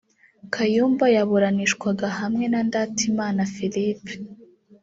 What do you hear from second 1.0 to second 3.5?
yaburanishwaga hamwe na Ndatimana